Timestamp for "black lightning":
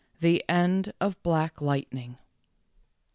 1.21-2.17